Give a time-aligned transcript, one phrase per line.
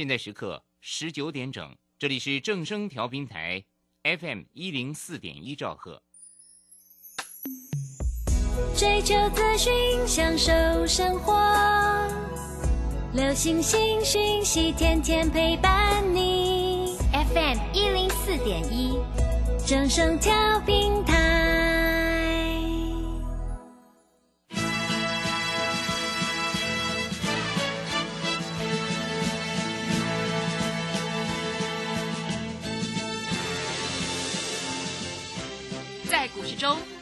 [0.00, 3.62] 现在时刻十九点整，这里是正声调频台
[4.02, 6.02] FM 一零四点一兆赫。
[8.74, 9.72] 追求资讯，
[10.06, 11.38] 享受生活，
[13.12, 16.96] 流星星讯息，天天陪伴你。
[17.12, 18.98] FM 一零四点一，
[19.66, 21.19] 正声调频台。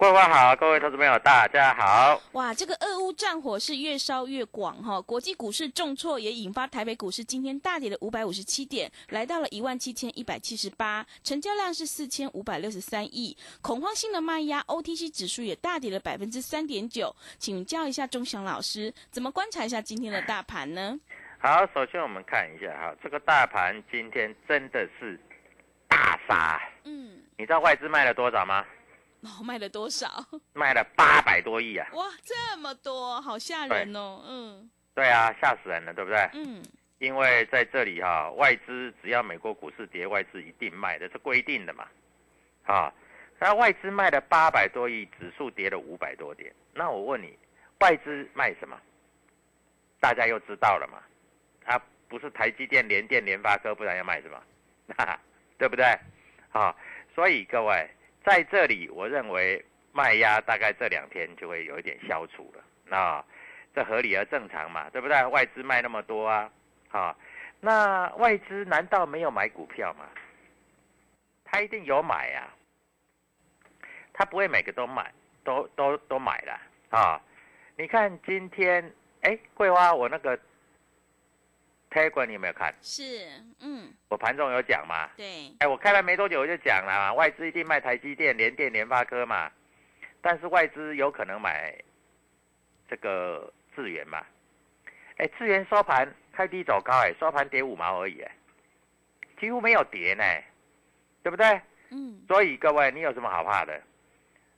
[0.00, 2.18] 桂花好，各位投资朋友大家好。
[2.32, 17.14] 哇，这个俄乌战火是越烧越广哈，国际股市重挫也引发台北股市今天大跌了五百五十七点，来到了一万七千一百七十八，成交量是四千五百六十三亿，恐慌性的卖压，OTC 指数也大跌了百分之三点九。
[17.38, 20.98] 请教一下钟祥老师，怎么观察一下今天的大盘呢？
[21.40, 25.20] 好，首先我们看一下哈，这个大盘今天真的是
[25.86, 26.58] 大杀。
[26.84, 28.64] 嗯，你知道外资卖了多少吗？
[29.22, 30.08] 哦，卖了多少？
[30.54, 31.86] 卖了八百多亿啊！
[31.92, 34.22] 哇，这么多，好吓人哦。
[34.26, 36.18] 嗯，对啊，吓死人了，对不对？
[36.34, 36.62] 嗯，
[36.98, 41.86] 因为在这里哈、外资只要美国股市跌，外资一定卖的，是规定的嘛。
[42.64, 42.92] 啊，
[43.38, 46.54] 那外资卖了八百多亿，指数跌了五百多点。
[46.72, 47.36] 那我问你，
[47.80, 48.76] 外资卖什么？
[50.00, 50.98] 大家又知道了嘛？
[51.66, 54.42] 啊，不是台积电、联电、联发科，不然要卖什么？
[54.96, 55.20] 哈哈，
[55.58, 55.84] 对不对？
[56.52, 56.74] 啊，
[57.14, 57.88] 所以各位
[58.24, 62.62] 在这里，我认为卖压大概这两天就会有一点消除了。
[62.86, 63.24] 那
[63.74, 65.24] 这合理而正常嘛，对不对？
[65.26, 66.50] 外资卖那么多啊，
[66.90, 67.16] 啊，
[67.60, 70.04] 那外资难道没有买股票吗？
[71.44, 72.48] 他一定有买呀、
[74.12, 76.60] 他不会每个都买，都都都买了
[76.90, 77.20] 啊。
[77.76, 78.92] 你看今天，
[79.22, 80.38] 哎，桂花，我那个
[81.90, 82.72] Telegram 你有没有看？
[82.80, 83.02] 是，
[83.60, 85.10] 嗯，我盘中有讲嘛？
[85.16, 89.50] 对，哎，我开盘没多久我就讲了嘛，外资一定卖台积电、联电、联发科嘛，
[90.22, 91.74] 但是外资有可能买
[92.88, 94.24] 这个智源嘛。
[95.16, 98.30] 哎，智源收盘开低走高，哎，收盘跌五毛而已，哎，
[99.40, 100.24] 几乎没有跌呢，
[101.22, 101.60] 对不对？
[101.90, 103.82] 嗯，所以各位，你有什么好怕的？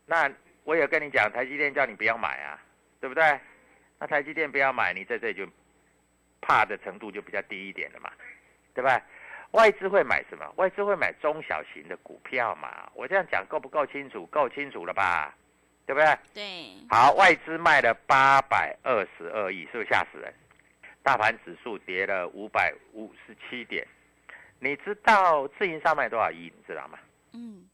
[0.05, 0.31] 那
[0.65, 2.61] 我也跟你讲，台积电叫你不要买啊，
[3.01, 3.41] 对不对？
[3.99, 5.49] 那台积电不要买，你在这里就
[6.43, 8.13] 怕的程度就比较低一点了嘛，
[8.75, 9.01] 对吧？
[9.53, 10.51] 外资会买什么？
[10.57, 12.91] 外资会买中小型的股票嘛？
[12.95, 14.27] 我这样讲够不够清楚？
[14.27, 15.35] 够清楚了吧？
[15.87, 16.19] 对不对？
[16.33, 20.33] 对，好，外资卖了八百二十二亿，是不是吓死人？
[21.03, 23.87] 大盘指数跌了五百五十七点，
[24.61, 26.45] 你知道自营商卖多少亿？
[26.57, 26.99] 你知道吗？
[27.33, 27.69] 嗯，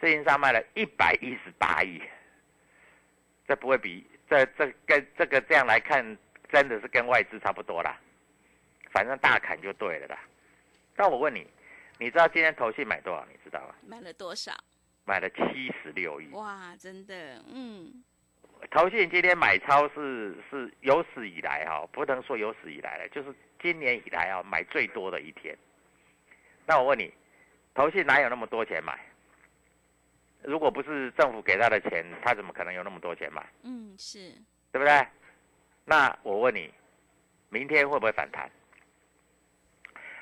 [0.00, 2.02] 自营商卖了一百一十八亿，
[3.46, 7.98] 这不会比这这跟这个这样来看，真的是跟外资差不多啦。
[8.90, 10.18] 反正大砍就对了啦。
[10.96, 11.46] 那我问你，
[11.98, 13.26] 你知道今天投信买多少？
[13.30, 13.74] 你知道吗？
[13.86, 14.52] 买了多少？
[15.04, 16.28] 买了七十六亿。
[16.32, 18.02] 哇，真的，嗯，
[18.70, 25.56] 投信今天买超是是有史以来哈、不能说有史以来了，就是今年以来啊买最多的一天。
[26.66, 27.12] 那我问你，
[27.74, 28.98] 投信哪有那么多钱买？
[30.42, 33.46] 如果不是政府给他的钱，他怎么可能有那么多钱买？
[33.62, 34.30] 嗯，是，
[34.72, 35.06] 对不对？
[35.88, 36.70] 那我问你，
[37.48, 38.50] 明天会不会反弹？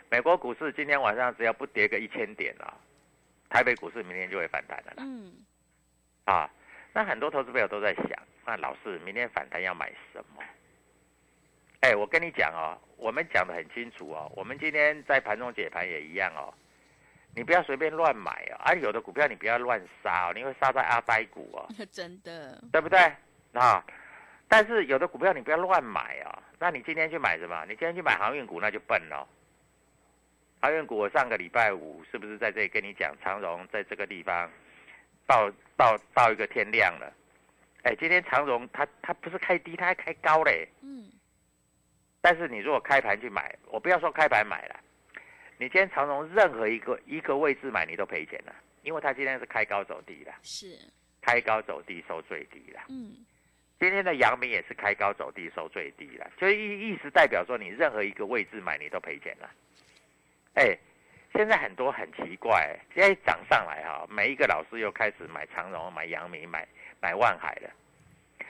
[0.08, 2.72] 美国股市今天晚上只要不跌个一千点啊，
[3.50, 4.96] 台北股市明天就会反弹的啦。
[4.98, 5.44] 嗯，
[6.24, 6.48] 啊，
[6.92, 8.10] 那很多投资朋友都在想，
[8.44, 10.42] 那老师明天反弹要买什么？
[11.80, 16.54] 哎，我跟你讲哦，我们讲的很清楚哦，我们今天在盘中解盘也一样哦，
[17.34, 23.00] 你不要随便乱买哦，啊，有的股票你不要乱杀哦，你会杀在阿呆股哦， 真的，对不对？
[23.54, 23.84] 啊，
[24.48, 27.64] 但是有的股票你不要乱买啊，那你今天去买什么？
[27.64, 29.26] 你今天去买航运股那就笨了。
[30.60, 34.50] 航运股我上个礼拜五是不是在这里跟你讲，长荣在这个地方
[35.26, 37.12] 到到到一个天亮了？
[37.82, 40.66] 哎，今天长荣它它不是开低，它还开高嘞。
[40.80, 41.10] 嗯。
[42.20, 44.80] 但是你如果开盘去买，我不要说开盘买了，
[45.58, 50.32] 你今天长荣任何一个一个位置买，你都赔钱了，因为它今天是开高走低的。
[50.42, 50.76] 是。
[51.20, 52.80] 开高走低收最低了。
[52.88, 53.24] 嗯。
[53.78, 59.50] 今天的阳明也是开高走低收最低了，就意意思代表说你任何一个位置买，你都赔钱了。
[60.54, 60.74] 哎，
[61.34, 66.66] 现在很多很奇怪，现在涨上来哈，每一个老师又开始买长荣、买阳明、买
[67.02, 67.70] 买万海了。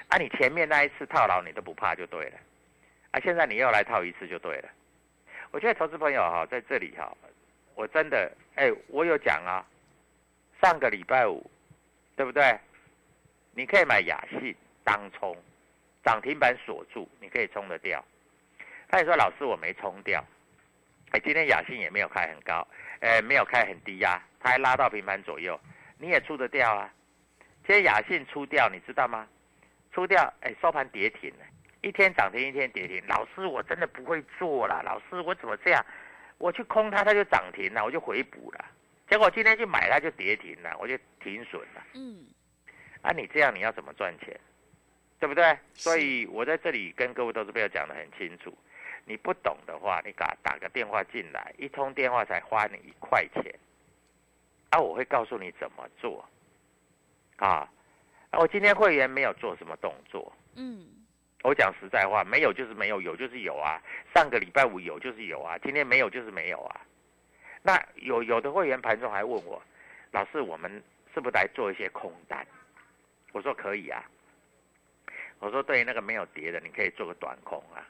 [0.08, 2.38] 啊，你前面那一次套牢你都不怕就对了，
[3.10, 4.68] 啊，现在你又来套一次就对了。
[5.50, 7.12] 我觉得投资朋友哈，在这里哈，
[7.74, 9.66] 我真的哎，我有讲啊，
[10.62, 11.50] 上个礼拜五，
[12.14, 12.56] 对不对？
[13.52, 14.54] 你可以买雅信
[14.86, 15.36] 当冲，
[16.04, 18.02] 涨停板锁住，你可以冲得掉。
[18.88, 20.24] 他也说老师我没冲掉。
[21.10, 22.64] 哎，今天雅信也没有开很高，
[23.00, 25.58] 哎，没有开很低呀，他还拉到平盘左右，
[25.98, 26.88] 你也出得掉啊？
[27.66, 29.26] 今天雅信出掉，你知道吗？
[29.92, 31.44] 出掉，哎，收盘跌停了，
[31.80, 33.02] 一天涨停，一天跌停。
[33.08, 35.84] 老师，我真的不会做了，老师，我怎么这样？
[36.38, 38.64] 我去空它，它就涨停了，我就回补了，
[39.10, 41.84] 结果今天去买它就跌停了，我就停损了。
[41.94, 42.26] 嗯，
[43.02, 44.38] 啊，你这样你要怎么赚钱？
[45.18, 45.58] 对不对？
[45.74, 48.56] 所以我在这里跟各位投资朋友讲的很清楚。
[49.08, 53.54] 你不懂的话，你打打个电话进来，一通电话才花你一块钱，
[54.70, 56.28] 啊，我会告诉你怎么做，
[57.36, 57.70] 啊，
[58.32, 60.88] 我今天会员没有做什么动作，嗯，
[61.44, 63.80] 我讲实在话，没有就是没有，有就是有啊，
[64.12, 66.80] 上个礼拜五有就是有啊，今天没有就是没有啊，
[67.62, 69.62] 那有有的会员盘中还问我，
[70.10, 70.82] 老师，我们
[71.14, 72.44] 是不是来做一些空单？
[73.30, 74.02] 我说可以啊，
[75.38, 77.86] 我说对于那个没有跌的，你可以做个短空啊。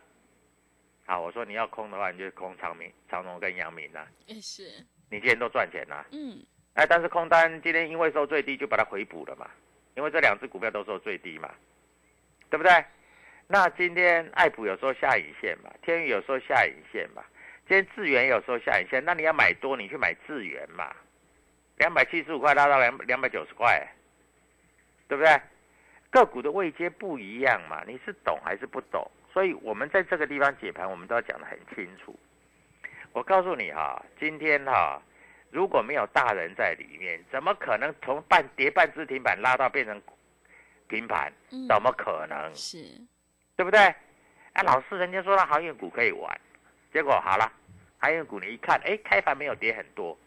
[1.07, 4.07] 好，我说你要空的话，你就空长明、长隆跟阳明啊。
[4.27, 4.63] 也是。
[5.11, 6.05] 你今天都赚钱啦。
[6.11, 6.45] 嗯。
[6.75, 9.49] 哎，但是空单今天因为收最低，就把它回补了嘛。
[9.95, 11.51] 因为这两只股票都收最低嘛，
[12.51, 12.85] 对不对？
[13.47, 17.25] 那今天爱普有时候下影线嘛，天宇有时候下影线嘛，
[17.67, 20.95] 今天智源有时候下影线，那你要买多，你去买智源嘛，
[21.79, 23.89] 两百七十五块拉到两两百九十块，
[25.09, 25.41] 对不对？
[26.17, 29.07] 个股的位阶不一样嘛，你是懂还是不懂？
[29.35, 32.19] 所以，我们在这个地方解盘，我们都要讲得很清楚。
[33.13, 34.99] 我告诉你哈，今天哈，
[35.51, 40.01] 如果没有大人在里面，怎么可能从半跌半只停板拉到变成
[40.89, 41.31] 平盘？
[41.69, 42.51] 怎么可能？
[42.55, 42.79] 是，
[43.55, 43.79] 对不对？
[44.55, 46.41] 哎，老师，人家说那航运股可以玩，
[46.95, 47.53] 结果好了，
[47.99, 50.19] 航运股你一看，哎，开盘没有跌很多，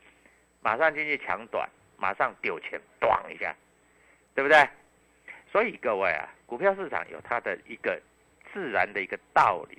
[0.61, 3.55] 马上进去抢短，马上丢钱，咣一下，
[4.35, 4.69] 对不对？
[5.51, 8.01] 所以各位啊，股票市场有它的一个。
[8.51, 9.77] 自然的一个道理，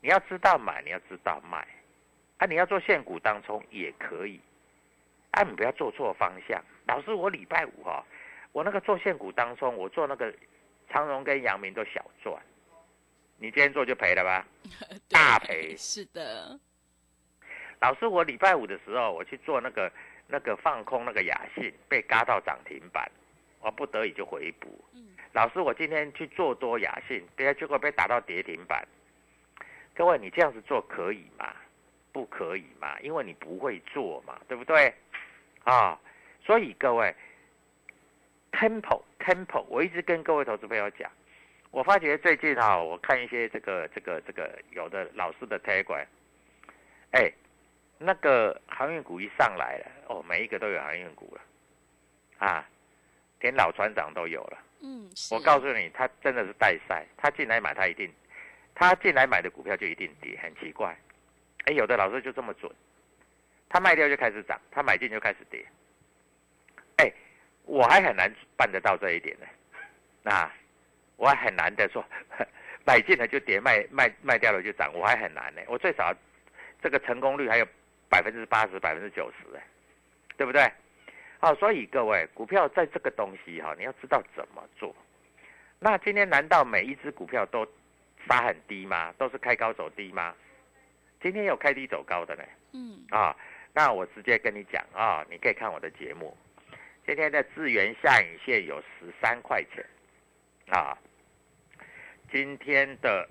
[0.00, 1.58] 你要知道买，你要知道卖，
[2.38, 4.40] 啊，你要做现股当中也可以，
[5.32, 6.58] 啊，你不要做错方向。
[6.86, 8.02] 老师，我礼拜五哈，
[8.52, 10.32] 我那个做现股当中，我做那个
[10.88, 12.34] 长荣跟阳明都小赚，
[13.36, 14.46] 你今天做就赔了吧？
[15.10, 15.76] 大赔。
[15.76, 16.58] 是的。
[17.82, 19.92] 老师，我礼拜五的时候我去做那个
[20.26, 23.06] 那个放空那个雅信，被嘎到涨停板，
[23.66, 24.84] 我不得已就回补。
[24.94, 28.86] 嗯老师，我今天去做多雅信，别结果被打到跌停板。
[29.94, 31.52] 各位，你这样子做可以吗？
[32.12, 34.94] 不可以嘛，因为你不会做嘛，对不对？
[35.64, 36.00] 啊，
[36.42, 37.14] 所以各位
[38.52, 41.10] ，temple temple，我一直跟各位投资朋友讲，
[41.70, 46.00] 我发觉最近哈，我看一些这个这个这个有的老师的推广，
[47.10, 47.30] 哎，
[47.98, 51.42] 那个航运股一上来了，哦，每一个都有航运股了，
[52.38, 52.66] 啊，
[53.40, 54.58] 连老船长都有了。
[54.80, 58.12] 嗯，我告诉你，他真的是带赛，他进来买，他一定，
[58.74, 60.96] 他进来买的股票就一定跌，很奇怪。
[61.64, 62.70] 哎，有的老师就这么准，
[63.68, 65.64] 他卖掉就开始涨，他买进就开始跌。
[66.96, 67.12] 哎，
[67.64, 69.46] 我还很难办得到这一点呢。
[70.22, 70.50] 那
[71.16, 72.04] 我还很难的说，
[72.84, 75.62] 买进了就跌，卖卖卖掉了就涨，我还很难呢。
[75.66, 76.14] 我最少
[76.82, 77.66] 这个成功率还有
[78.08, 79.66] 百分之八十、百分之九十，哎，
[80.36, 80.70] 对不对？
[81.38, 84.94] 好，所以各位股票在这个东西哈，你要知道怎么做。
[85.78, 87.66] 那今天难道每一只股票都
[88.26, 89.12] 杀很低吗？
[89.18, 90.34] 都是开高走低吗？
[91.20, 92.42] 今天有开低走高的呢。
[92.72, 93.04] 嗯。
[93.10, 93.36] 啊，
[93.74, 96.36] 那我直接跟你讲啊，你可以看我的节目。
[97.06, 99.84] 今天的智源下影线有十三块钱。
[100.68, 100.98] 啊，
[102.32, 103.28] 今天的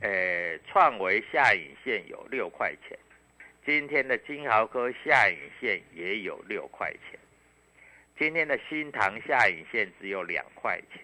[0.00, 2.96] 呃，创维下影线有六块钱，
[3.66, 7.18] 今天的金豪科下影线也有六块钱，
[8.18, 11.00] 今天的新塘下影线只有两块钱。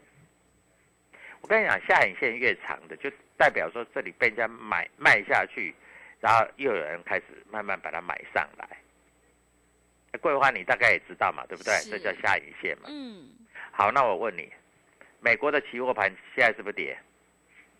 [1.40, 5.74] 我跟你讲，下影线越长的，就代表说这里被人家买卖下去，
[6.20, 8.66] 然后又有人开始慢慢把它买上来。
[10.20, 11.74] 桂花，你大概也知道嘛，对不对？
[11.74, 12.88] 是这叫下影线嘛。
[12.88, 13.28] 嗯，
[13.72, 14.50] 好，那我问你，
[15.20, 16.96] 美国的期货盘现在是不是跌？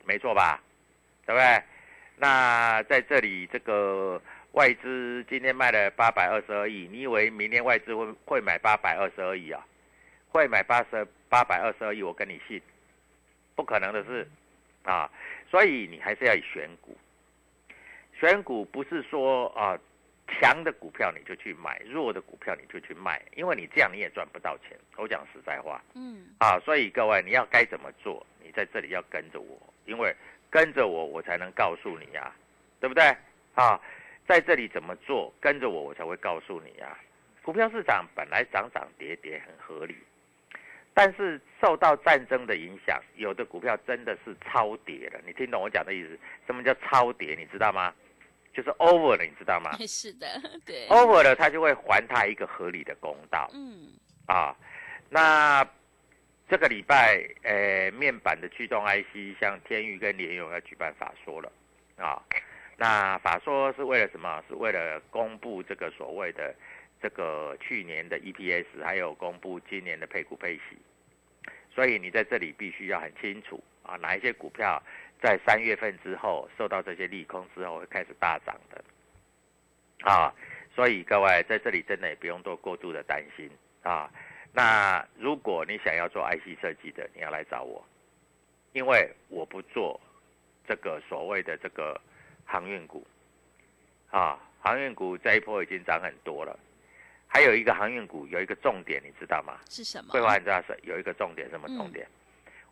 [0.05, 0.62] 没错吧？
[1.26, 1.62] 对不对？
[2.17, 4.21] 那在这里，这个
[4.54, 9.66] 外资今天卖了八百二十二亿，你以为明天外资会会买八百二十二亿啊？
[10.28, 12.04] 会买八十八百二十二亿？
[12.04, 12.62] 我跟你信，
[13.56, 14.25] 不可能的事
[14.84, 15.11] 啊！
[15.50, 16.96] 所以你还是要以选股，
[18.16, 19.76] 选股不是说啊
[20.28, 24.78] 强的股票你就去买，弱的股票你就去卖，因为你这样你也赚不到钱。
[24.96, 28.25] 我讲实在话，嗯，啊，所以各位你要该怎么做？
[28.40, 30.14] 你在这里要跟着我，因为
[30.49, 32.32] 跟着我，我才能告诉你呀、
[32.78, 33.04] 对不对？
[33.54, 33.80] 啊，
[34.26, 35.33] 在这里怎么做？
[35.40, 36.99] 跟着我，我才会告诉你啊、
[37.43, 39.97] 股票市场本来涨涨跌跌很合理，
[40.95, 45.21] 但是受到战争的影响，有的股票真的是超跌了。
[45.26, 46.19] 你听懂我讲的意思？
[46.47, 47.35] 什么叫超跌？
[47.38, 47.93] 你知道吗？
[48.54, 50.26] 就是 over 了，你知道吗 是的，
[50.64, 53.50] 对，？over 了，它就会还它一个合理的公道。
[53.52, 53.88] 嗯，
[54.26, 54.57] 啊，
[55.11, 55.66] 那
[56.49, 61.50] 这个礼拜，呃，面板的驱动 IC，像天宇跟联咏要举办法说了
[61.97, 62.23] 啊。
[62.76, 64.43] 那法说是为了什么？
[64.49, 66.54] 是为了公布这个所谓的
[67.00, 70.76] 这个去年的 EPS，还有公布今年的配股配息。
[71.75, 74.83] 所以你在这里必须要很清楚啊，哪一些股票
[75.21, 78.85] 在三月份之后受到这些利空之后会开始大涨的
[80.09, 80.33] 啊。
[80.75, 83.50] 所以各位在这里真的也不用多过度的担心
[83.83, 84.11] 啊。
[84.52, 87.85] 那如果你想要做 IC 设计的，你要来找我，
[88.73, 90.00] 因为我不做
[90.66, 92.00] 这个所谓的这个
[92.44, 93.06] 航运股
[94.10, 96.58] 啊，航运股这一波已经涨很多了。
[97.26, 99.58] 还有一个航运股有一个重点，你知道吗？
[99.68, 100.10] 是什么？
[100.12, 102.06] 桂花，你知道是有一个重点，什么嗯重点？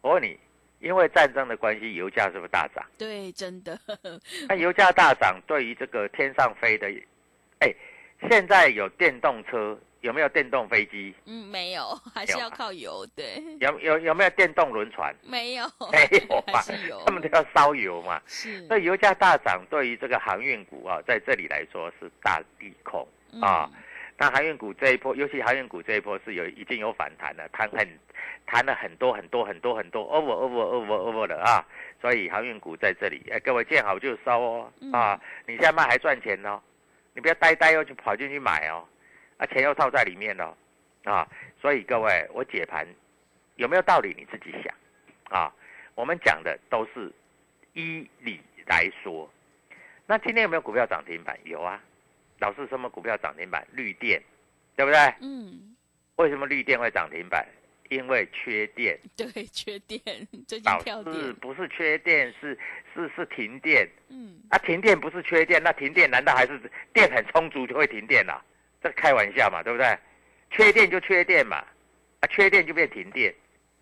[0.00, 0.38] 我问你，
[0.78, 2.84] 因为战争的关系，油价是不是大涨？
[2.96, 3.76] 对，真的，
[4.48, 6.86] 那油价大涨，对于这个天上飞的，
[7.58, 7.74] 哎，
[8.30, 11.14] 现在有电动车，有没有电动飞机？
[11.24, 15.14] 嗯，没有，还是要靠油，对，有有有没有电动轮船？
[15.22, 16.60] 没有， 没有嘛
[17.06, 18.20] 他们都要烧油嘛。
[18.26, 23.06] 是，所以油价大涨，对于这个航运股啊，在这里来说是大利空
[23.40, 23.68] 啊。
[23.72, 23.82] 嗯
[24.18, 27.88] 那航运股这一波，尤其航运股这一波是有已经有反弹了，弹很
[28.46, 31.64] 弹了很多很多很多很多 over over over over 了啊！
[32.00, 35.20] 所以航运股在这里，哎，各位见好就收哦嗯啊！
[35.46, 36.60] 你现在卖还赚钱哦，
[37.14, 38.84] 你不要呆呆哦就跑进去买哦，
[39.36, 40.56] 啊，钱又套在里面了
[41.04, 41.28] 啊！
[41.60, 42.86] 所以各位，我解盘
[43.56, 44.74] 有没有道理你自己想
[45.30, 45.52] 啊！
[45.94, 47.12] 我们讲的都是
[47.74, 49.30] 依理来说。
[50.06, 51.38] 那今天有没有股票涨停板？
[51.44, 51.82] 有啊。
[52.38, 53.66] 老是什么股票涨停板？
[53.72, 54.20] 绿电，
[54.74, 54.98] 对不对？
[55.20, 55.76] 嗯，
[56.16, 57.46] 为什么绿电会涨停板？
[57.88, 60.00] 因为缺电， 对，缺电，
[60.48, 62.58] 最近导跳电致，不是缺电，是
[62.94, 64.58] 是是停电嗯，啊！
[64.58, 66.58] 停电不是缺电，那停电难道还是
[66.94, 68.42] 电很充足就会停电了、
[68.82, 69.96] 这开玩笑嘛，对不对？
[70.50, 71.58] 缺电就缺电嘛，
[72.20, 73.32] 啊，缺电就变停电，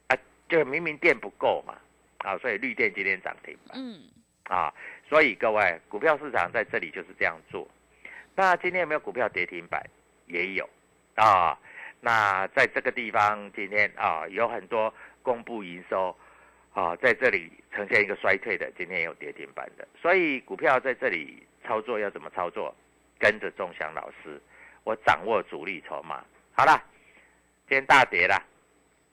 [0.09, 0.17] 啊，
[0.49, 1.75] 就明明电不够嘛，
[2.19, 3.79] 啊，所以绿电今天涨停板。
[3.79, 4.03] 嗯，
[4.45, 4.73] 啊，
[5.09, 7.67] 所以各位，股票市场在这里就是这样做。
[8.35, 9.83] 那今天有没有股票跌停板？
[10.27, 10.69] 也有
[11.15, 11.59] 啊。
[12.01, 14.93] 那在这个地方，今天啊有很多
[15.23, 16.17] 公布营收
[16.73, 19.87] 啊，在这里呈现一个衰退的，今天也有跌停板的。
[20.01, 22.75] 所以股票在这里操作要怎么操作？
[23.19, 24.41] 跟着钟祥老师，
[24.85, 26.25] 我掌握主力筹码。
[26.53, 26.83] 好了，
[27.69, 28.43] 今天大跌了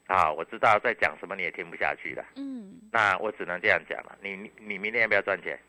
[0.07, 2.25] 啊，我知道在讲什么你也听不下去了。
[2.35, 4.17] 嗯，那我只能这样讲了。
[4.21, 5.59] 你你你明天要不要赚钱？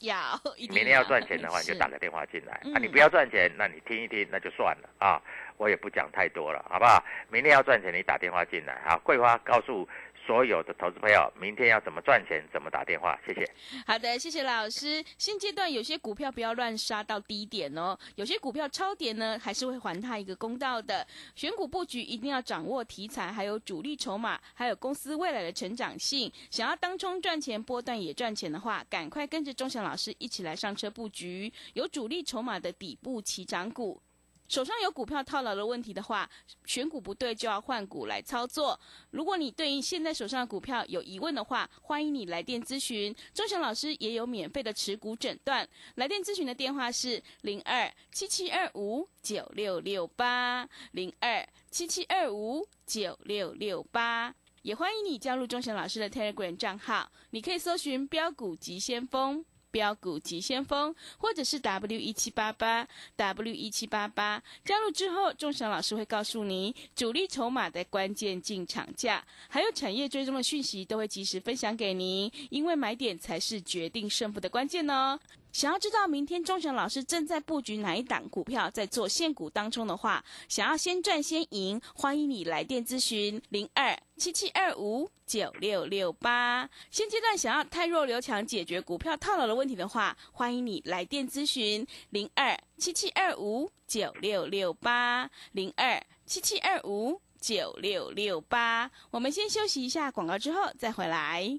[0.00, 2.76] 要，明天要赚钱的话，你就打个电话进来啊。
[2.76, 5.20] 嗯你不要赚钱，那你听一听，那就算了啊。
[5.56, 7.02] 我也不讲太多了，好不好？
[7.30, 8.74] 明天要赚钱，你打电话进来。
[8.84, 9.88] 啊，桂花告诉
[10.26, 13.16] 所有的投资朋友，明天要怎么赚钱，怎么打电话。
[13.24, 13.48] 谢谢。
[13.86, 15.04] 好的，谢谢老师。
[15.16, 21.06] 现阶段有些股票不要乱杀到低点哦，有些股票超跌呢，还是会还它一个公道的。
[21.36, 26.32] 选股布局一定要掌握题材，还有主力筹码，还有公司未来的成长性。
[26.50, 34.02] 想要当冲赚钱，波段也赚钱的话，赶快跟着钟祥老师一起来上车布局，有主力筹码的底部起涨股。
[34.48, 36.28] 手上有股票套牢的问题的话，
[36.64, 38.78] 选股不对就要换股来操作。
[39.10, 45.68] 如果你对于现在手上的股票有疑问的话，欢迎你来电咨询，钟祥老师也有免费的持股诊断。
[45.96, 54.34] 来电咨询的电话是零二七七二五九六六八零二七七二五九六六八。
[54.62, 59.44] 也欢迎你加入钟祥老师的 Telegram 账号，你可以搜寻“标股急先锋”。
[59.76, 72.32] 标股急先锋，或者是 W 一七八八 W 一七八八，加入之后，众神老师会告诉你主力筹码的关键进场价，还有产业追踪的讯息，都会及时分享给您。
[72.48, 75.20] 因为买点才是决定胜负的关键哦。
[75.56, 86.68] 想要知道明天钟祥老师正在布局哪一档股票，在做现股当中的话，想要先赚先赢，欢迎你来电咨询零二七七二五九六六八。
[86.90, 98.90] 现阶段想要太弱留强，解决股票套牢的问题的话，欢迎你来电咨询零二七七二五九六六八零二七七二五九六六八。
[99.10, 101.58] 我们先休息一下广告，之后再回来。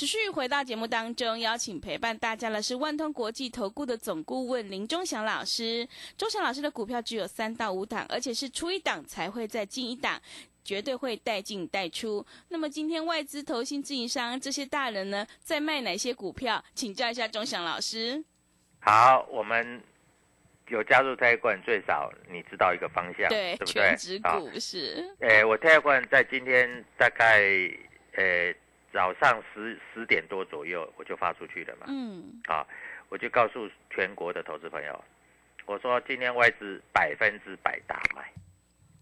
[0.00, 5.86] 持续回到节目当中，邀请陪伴大家的是万通国际投顾的总顾问林忠祥老师。
[6.16, 10.18] 忠祥老师的股票只有三到五档，而且是出一档才会再进一档，
[10.64, 12.24] 绝对会带进带出。
[12.48, 16.64] 那么今天外资、投信、自营商这些大人呢，在卖哪些股票？
[16.74, 18.24] 请教一下忠祥老师。
[18.78, 19.82] 好，我们
[20.68, 24.20] 有加入泰冠，最少你知道一个方向，对，对不对全指？
[24.24, 27.42] 好股是，呃，我泰冠在今天大概
[28.16, 28.50] 呃
[28.92, 32.66] 早上十十点多左右我就发出去了嘛，嗯，啊，
[33.08, 35.04] 我就告诉全国的投资朋友，
[35.66, 38.32] 我说今天外资百分之百大卖，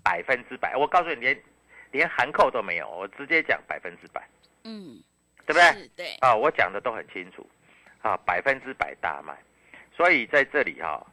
[0.03, 1.43] 百分之百，我告诉你连
[1.91, 4.23] 连含扣都没有，我直接讲百分之百，
[4.65, 5.03] 嗯，
[5.47, 5.89] 对不对？
[5.97, 7.49] 对，啊，我讲的都很清楚，
[8.03, 9.35] 啊，百分之百大卖，
[9.97, 11.07] 所以在这里哈、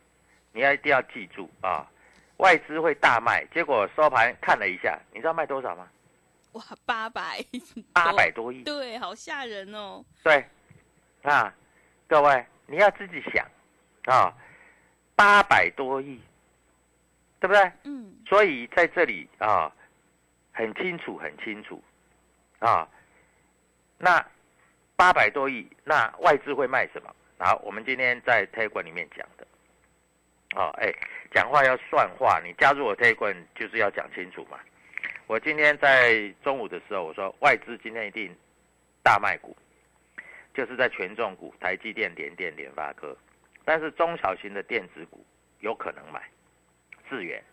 [0.52, 1.90] 你要一定要记住啊，
[2.38, 5.88] 外资会大卖，结果收盘看了一下，你知道卖多少吗？
[6.56, 7.44] 哇，八百，
[7.92, 10.04] 八百多亿，对，好吓人哦。
[10.24, 10.46] 对，
[11.24, 11.54] 啊，
[12.08, 13.46] 各位你要自己想
[14.06, 14.34] 啊，
[15.18, 16.18] 八百多亿，
[17.42, 17.72] 对不对？
[17.84, 19.70] 嗯，所以在这里啊，
[20.54, 21.84] 很清楚，很清楚
[22.60, 22.88] 啊。
[23.98, 24.26] 那
[24.96, 27.14] 八百多亿，那外资会卖什么？
[27.38, 29.46] 好，我们今天在 t 管里面讲的。
[30.56, 30.90] 哦，哎，
[31.34, 34.58] 讲话要算话，你加入我 t 管就是要讲清楚嘛。
[35.28, 38.34] 我今天在中午的时候，我说外资今天一定
[39.02, 39.56] 大卖股，
[40.54, 43.18] 就是在权重股，台积电、联电、联发科，
[43.64, 45.26] 但是中小型的电子股
[45.62, 46.22] 有可能买。
[47.10, 47.44] 智源，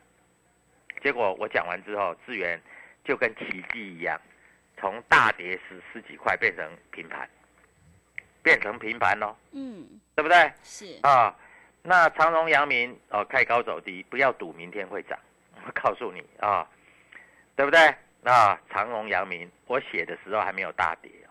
[1.02, 2.60] 结果我讲完之后，智源
[3.04, 4.18] 就跟奇迹一样，
[4.78, 7.28] 从大跌十十几块变成平盘，
[8.42, 10.50] 变成平盘喽，嗯，对不对？
[10.62, 11.34] 是，啊，
[11.82, 15.18] 那长荣、阳明哦，开高走低，不要赌明天会涨，
[15.66, 16.66] 我告诉你啊，
[17.56, 17.94] 对不对？
[18.22, 21.30] 那，长荣、阳明，我写的时候还没有大跌哦，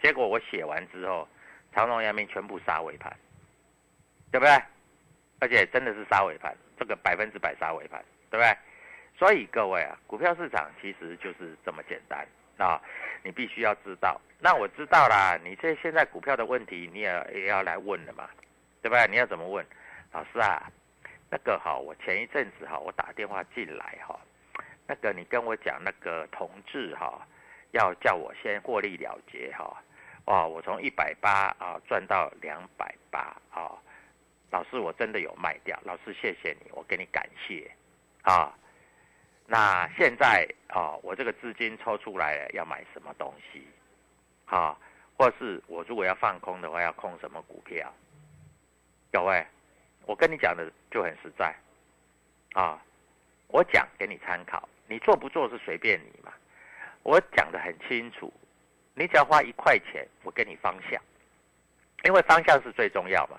[0.00, 1.28] 结果我写完之后，
[1.74, 3.14] 长荣、阳明全部杀尾盘，
[4.30, 4.52] 对不对？
[5.40, 8.56] 而且真的是杀尾盘，这个百分之百杀尾盘，对不对？
[9.18, 12.80] 所以各位啊，股票市场其实就是这么简单啊，
[13.22, 14.20] 你必须要知道。
[14.40, 18.28] 那我知道啦，你这现在股票的问题，你也也要来问了嘛，
[18.80, 19.06] 对不对？
[19.08, 19.66] 你要怎么问？
[20.12, 20.70] 老师啊，
[21.28, 24.18] 那个哈，我前一阵子哈，我打电话进来哈，
[24.88, 27.20] 那个你跟我讲那个同志哈，
[27.72, 29.76] 要叫我先获利了结哈，
[30.24, 33.76] 哦，我从一百八啊赚到两百八啊，
[34.50, 37.70] 老师我真的有卖掉，老师谢谢你，我给你感谢
[38.22, 38.52] 啊。
[39.46, 43.66] 那现在啊，我这个资金抽出来了，要买什么东西？
[44.46, 44.74] 啊，
[45.18, 47.92] 或是我如果要放空的话，要空什么股票？
[49.12, 49.46] 各位，
[50.06, 51.54] 我跟你讲的就很实在
[52.54, 52.82] 啊，
[53.48, 56.32] 我讲给你参考，你做不做是随便你嘛。
[57.02, 58.32] 我讲的很清楚，
[58.94, 61.00] 你只要花一块钱，我给你方向，
[62.04, 63.38] 因为方向是最重要嘛，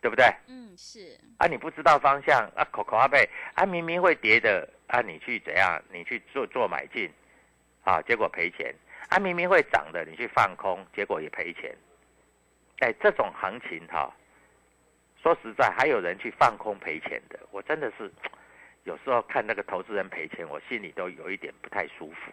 [0.00, 0.24] 对不对？
[0.46, 5.82] 嗯，是，啊，你不知道方向啊，口口阿贝啊，明明会跌的啊，你去怎样？
[5.90, 7.10] 你去做做买进，
[7.82, 8.74] 啊，结果赔钱。
[9.10, 11.76] 啊，明明会涨的，你去放空，结果也赔钱。
[12.80, 14.10] 哎，这种行情哈、
[15.22, 18.10] 说实在，还有人去放空赔钱的，我真的是
[18.84, 22.32] 有时候看那个投资人赔钱，我心里都有一点不太舒服。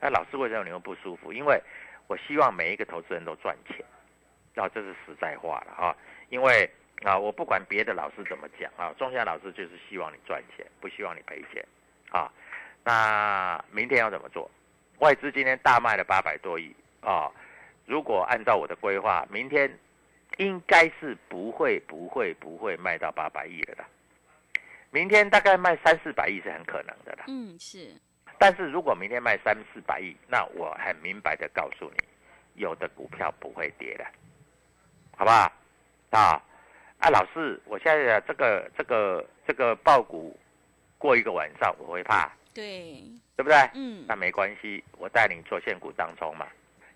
[0.00, 1.32] 那老师为什么你会不舒服？
[1.32, 1.60] 因为
[2.06, 3.84] 我希望每一个投资人都赚钱，
[4.56, 5.96] 啊，这是实在话了哈、
[6.28, 6.68] 因为
[7.04, 11.64] 啊，我不管别的老师怎么讲啊，中下老师就是希望你赚钱，不希望你赔钱
[12.10, 12.30] 啊。
[12.84, 14.50] 那明天要怎么做？
[14.98, 17.30] 外资今天大卖了八百多亿啊、
[17.84, 19.78] 如果按照我的规划，明天
[20.38, 23.84] 应该是不会、不会、不会卖到八百亿了的。
[24.96, 27.24] 明天大概卖三四百亿是很可能的啦。
[27.28, 27.90] 嗯，是，
[28.38, 31.98] 但是如果明天卖三四百亿，那我很明白的告诉你，
[32.54, 34.06] 有的股票不会跌的，
[35.14, 35.52] 好不好？
[36.12, 36.42] 啊
[36.98, 40.34] 啊，老师，我现在这个这个这个爆股
[40.96, 43.02] 过一个晚上我会怕，对，
[43.36, 43.54] 对不对？
[43.74, 46.46] 嗯，那没关系，我带你做现股当中嘛。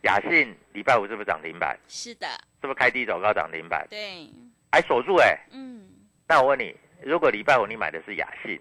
[0.04, 1.78] 雅信礼拜五是不是涨停板？
[1.86, 2.26] 是的，
[2.62, 3.86] 是不是开低走高涨停板？
[3.90, 4.26] 对，
[4.72, 5.86] 还锁住哎、嗯，
[6.26, 8.60] 那我问你，如果礼拜五你买的是雅信，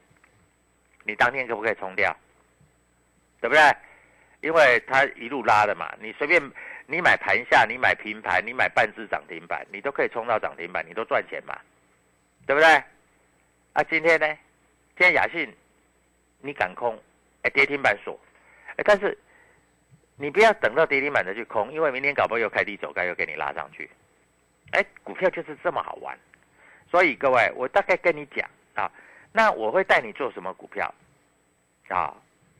[1.03, 2.15] 你当天可不可以冲掉？
[3.41, 3.61] 对不对？
[4.41, 6.41] 因为它一路拉的嘛，你随便
[6.85, 11.59] 你买盘下，你买平盘，你买半只涨停板，你都可以冲到涨停板，你都赚钱嘛，
[12.45, 12.67] 对不对？
[13.73, 14.27] 啊，今天呢？
[14.97, 15.53] 今天雅信
[16.39, 16.97] 你敢空，
[17.43, 18.19] 哎，跌停板锁，
[18.77, 19.17] 哎，但是
[20.17, 23.89] 你不要等到跌停板再去空，因为明天搞不好又开低走高，又给你拉上去，
[24.71, 26.17] 哎，股票就是这么好玩。
[26.89, 28.91] 所以各位，我大概跟你讲啊，
[29.31, 30.93] 那我会带你做什么股票
[31.89, 32.15] 啊？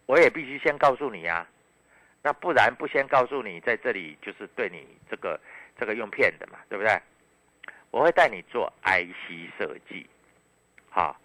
[0.05, 1.47] 我也必须先告诉你啊，
[2.21, 5.39] 那不然不先告诉你，在这里就是对你这个
[5.77, 6.99] 这个用骗的嘛，对不对？
[7.91, 10.07] 我会带你做 IC 设计，
[10.91, 11.19] 好、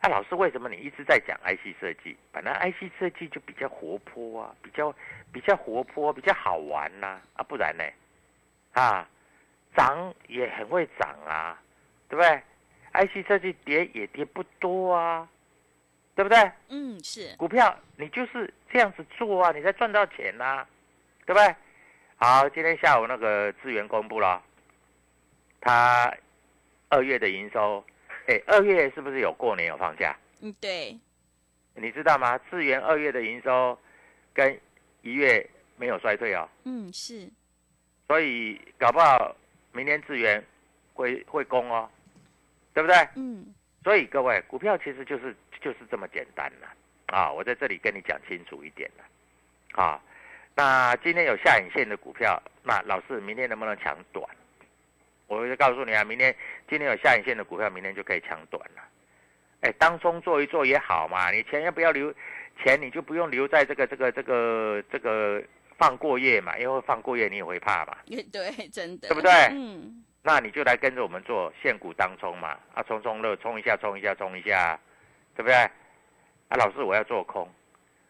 [0.00, 2.16] 啊，老师为什么你一直在讲 IC 设计？
[2.32, 4.92] 本来 IC 设计就比较活泼啊，比较
[5.32, 7.84] 比较活泼，比较好玩呐、啊，不然呢？
[8.72, 9.06] 啊，
[9.76, 11.60] 涨也很会涨啊，
[12.10, 12.42] 对不对
[12.92, 15.26] ？IC 设计跌也跌不多啊，
[16.16, 16.50] 对不对？
[16.68, 20.66] 嗯，是，股票你就是这样子做啊，你才赚到钱呐、
[21.24, 21.54] 对不对？
[22.16, 24.42] 好，今天下午那个资源公布了，
[25.60, 26.12] 它
[26.88, 27.82] 二月的营收，
[28.26, 30.14] 哎，二月是不是有过年有放假？
[30.40, 30.98] 嗯，对，
[31.76, 32.36] 你知道吗？
[32.50, 33.78] 智源二月的营收
[34.34, 34.60] 跟
[35.02, 37.30] 一月没有衰退哦，嗯，是，
[38.08, 39.34] 所以搞不好
[39.72, 40.44] 明年智源
[40.92, 41.88] 会会攻哦，
[42.80, 42.96] 对不对？
[43.16, 43.46] 嗯，
[43.84, 46.68] 所以各位，股票其实就是就是这么简单了
[47.06, 47.30] 啊！
[47.30, 49.04] 我在这里跟你讲清楚一点了
[49.82, 50.00] 啊。
[50.56, 54.26] 那今天有下影线的股票，那老师明天能不能抢短？
[55.26, 56.34] 我就告诉你啊，明天
[56.68, 58.82] 今天有下影线的股票，明天就可以抢短了。
[59.60, 62.12] 哎，当中做一做也好嘛，你钱要不要留？
[62.62, 65.42] 钱你就不用留在这个这个这个这个
[65.78, 67.96] 放过夜嘛，因为放过夜你也会怕嘛。
[68.04, 74.78] 也对，真的，对不对嗯，那你就来跟着我们做现股当冲嘛，啊，冲冲乐，冲一下，冲一下，冲一下，
[75.34, 75.54] 对不对？
[75.54, 77.48] 啊，老师我要做空，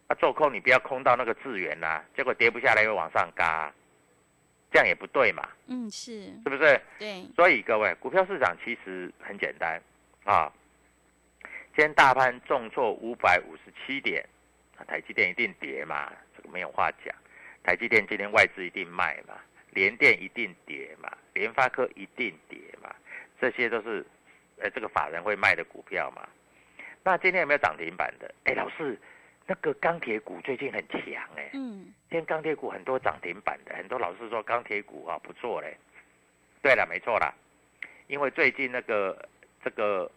[0.08, 3.72] 啊，做空你不要空到那个资源呐，结果跌不下来又往上嘎，
[4.72, 6.80] 这样也不对嘛，嗯，是，是不是？
[6.98, 9.80] 对，所以各位，股票市场其实很简单
[10.24, 10.52] 啊。
[11.76, 14.26] 今天大盘重挫五百五十七点，
[14.76, 17.14] 啊台积电一定跌嘛，这个没有话讲。
[17.62, 19.34] 台积电今天外资一定卖嘛，
[19.70, 21.08] 联电一定跌嘛，
[21.40, 22.94] 联发科一定跌嘛，
[23.40, 24.04] 这些都是
[24.58, 26.28] 呃这个法人会卖的股票嘛。
[27.02, 28.30] 那今天有没有涨停板的？
[28.44, 28.98] 哎，老师，
[29.46, 31.02] 那个钢铁股最近很强
[31.34, 35.74] 哎、嗯，今天钢铁股很多涨停板的，很多老师说钢铁股啊不错嘞。
[36.60, 37.34] 对了，没错啦，
[38.06, 39.26] 因为最近那个
[39.64, 40.10] 这个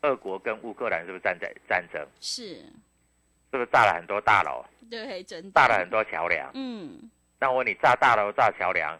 [0.00, 2.04] 俄国跟乌克兰是不是战在战争？
[2.18, 6.50] 是，是不是炸了很多大楼，对，真的，炸了很，多桥梁？
[6.54, 8.98] 嗯，那我问你，炸大楼、炸桥梁，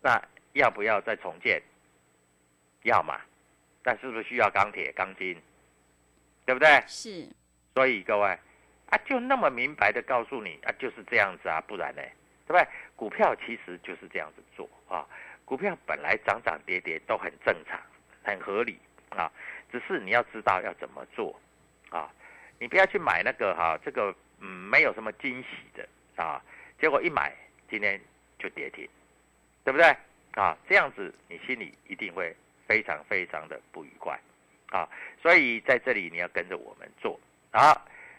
[0.00, 0.20] 那
[0.54, 1.62] 要不要再重建？
[2.82, 3.20] 要嘛，
[3.82, 5.40] 但是不是需要钢铁、钢筋？
[6.44, 6.82] 对不对？
[6.86, 7.26] 是，
[7.74, 8.28] 所以各位
[8.90, 12.02] 啊，就那么明白的告诉你啊，就是这样子啊，不然呢，
[12.46, 12.66] 对不对？
[12.94, 15.08] 股票其实就是这样子做啊，
[15.46, 17.80] 股票本来涨涨跌跌都很正常，
[18.22, 19.32] 很合理啊，
[19.72, 21.34] 只是你要知道要怎么做
[21.88, 22.12] 啊，
[22.58, 25.88] 你不要去买那个哈、这个嗯没有什么惊喜的
[26.22, 26.40] 啊，
[26.78, 27.34] 结果一买
[27.70, 27.98] 今天
[28.38, 28.86] 就跌停，
[29.64, 29.96] 对不对？
[30.34, 32.34] 啊，这样子你心里一定会
[32.66, 34.18] 非常非常的不愉快
[34.70, 34.88] 啊，
[35.22, 37.18] 所以在这里你要跟着我们做
[37.50, 37.74] 啊。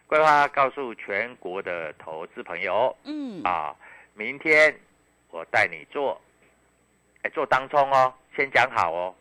[0.08, 3.76] 桂花告诉全国的投资朋友嗯，啊，
[4.14, 4.74] 明天
[5.32, 6.22] 我带你做，
[7.24, 9.16] 哎，做当冲哦，先讲好哦，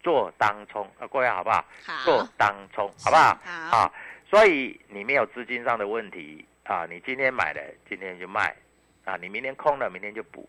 [0.00, 1.64] 做当冲啊，各位好不好？
[2.04, 3.36] 做好，当冲好不好？
[3.44, 3.92] 好，啊，
[4.28, 8.54] 所以你没有资金上的问题啊，你今天买了，今天就卖
[9.04, 10.48] 啊，你明天空了，明天就补，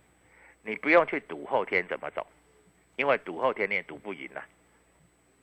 [0.63, 2.25] 你不用去赌后天怎么走，
[2.95, 4.43] 因为赌后天你也赌不赢了，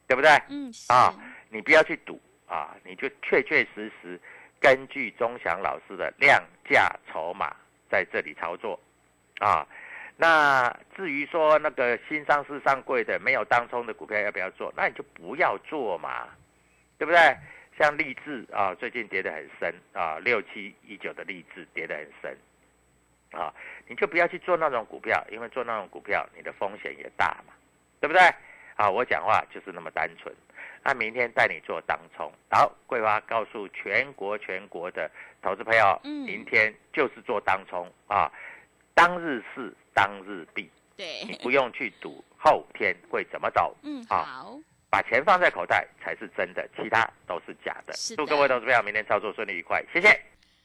[0.06, 0.30] 对不对？
[0.48, 1.14] 嗯，啊
[1.48, 4.20] 你不要去赌啊，你就确确实实
[4.60, 7.54] 根据钟祥老师的量价筹码
[7.90, 8.78] 在这里操作
[9.38, 9.66] 啊。
[10.16, 16.28] 那至于说那个新上市上柜的没有当冲的股票要不要做，那你就不要做嘛，
[16.98, 17.36] 对不对？
[17.78, 22.36] 像励志啊，最近跌得很深啊，六七一九的励志跌得很深
[23.32, 23.52] 啊，
[23.86, 27.52] 你就不要去做那种股票，因为做那种股票你的风险也大嘛，
[28.00, 28.22] 对不对？
[28.76, 30.34] 啊，我讲话就是那么单纯。
[30.84, 35.10] 那明天带你做当冲，好，桂花告诉全国全国的
[35.42, 38.30] 投资朋友，嗯明天就是做当冲啊，
[38.94, 50.08] 当日事当日毕，对你，不用去赌后天会怎么走，嗯，啊好，把钱放在口袋才是真的，其他都是假的祝各位投资朋友明天操作顺利愉快，谢谢。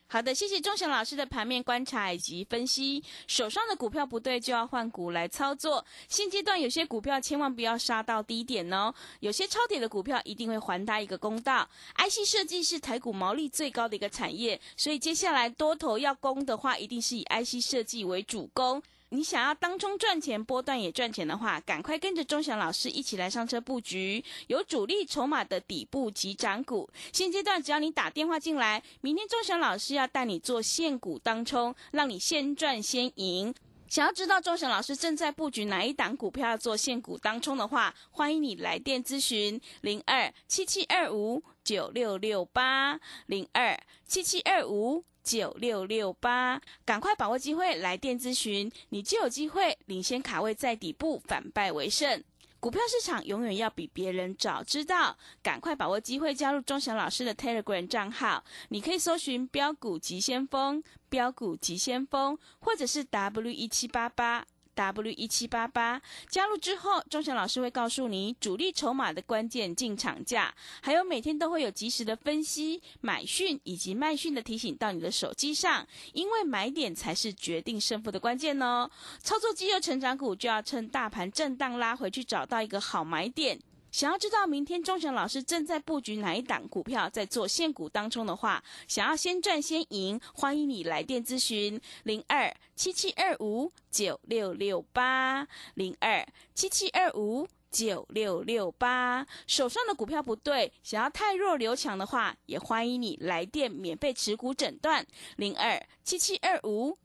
[0.06, 3.04] 好的，谢谢钟祥老师的盘面观察以及分析。
[3.26, 5.84] 手上的股票不对，就要换股来操作。
[6.08, 11.68] 现阶段有些股票千万不要杀到低点哦，有些超跌的股票一定会还它一个公道。
[11.98, 18.84] IC 设计是台股毛利最高的一个产业，所以接下来多头要攻的话，一定是以 IC 设计为主攻。
[19.14, 26.90] 你想要当中赚钱、波段也赚钱的话，赶快跟着钟祥老师一起来上车布局有主力筹码的底部及涨股。
[27.12, 33.54] 现阶段只要你打电话进来，明天钟祥老师要带你做现股当冲，让你先赚先赢。
[33.88, 52.24] 想要知道钟祥老师正在布局哪一档股票要做现股当冲的话，欢迎你来电咨询零二七七二五九六六八零二七七二五九六六八，赶快把握机会来电咨询，你就有机会领先卡位在底部，反败为胜。
[52.60, 64.46] 股票市场永远要比别人早知道，赶快把握机会加入钟祥老师的 Telegram 账号，你可以搜寻“标股急先锋”、“标股急先锋”，或者是 W 一七八八。
[64.76, 78.90] W 一七八八加入之后，钟祥老师会告诉你主力筹码的关键进场价，还有每天都会有及时的分析、买讯以及卖讯的提醒到你的手机上，因为买点才是决定胜负的关键哦。
[79.20, 83.60] 操作绩优成长股就要趁大盘震荡拉回去，找到一个好买点。
[83.94, 97.48] 想要知道明天钟祥老师正在布局哪一档股票，在做现股当中的话，想要先赚先赢，欢迎你来电咨询零二七七二五九六六八零二七七二五。
[97.74, 105.04] 九六六八，手上的股票不对，想要太弱留强的话，也欢迎你来电免费持股诊断
[105.38, 106.96] 零二七七二五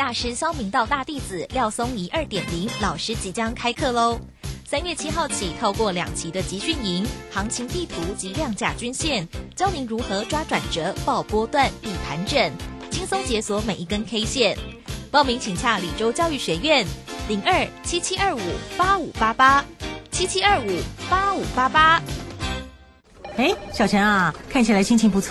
[0.00, 4.18] 大师肖明道大弟子廖松怡二点零老师即将开课喽！
[4.64, 12.50] 三月七号起，透过两期的集训营、行情地图及量价均线，教您如何抓转折、报波段、避盘整，
[12.90, 14.56] 轻松解锁每一根 K 线。
[15.10, 16.86] 报名请洽李州教育学院
[17.28, 18.40] 零二七七二五
[18.78, 19.62] 八五八八
[20.10, 22.02] 七七二五八五八八。
[23.36, 25.28] 哎，小陈啊，看起来心情不错。